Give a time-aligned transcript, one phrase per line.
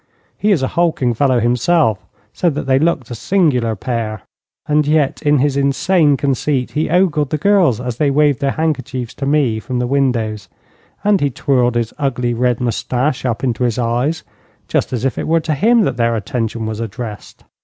[0.35, 2.03] He is a hulking fellow himself,
[2.33, 4.23] so that they looked a singular pair.
[4.65, 9.13] And yet in his insane conceit he ogled the girls as they waved their handkerchiefs
[9.13, 10.49] to me from the windows,
[11.03, 14.23] and he twirled his ugly red moustache up into his eyes,
[14.67, 17.43] just as if it were to him that their attention was addressed.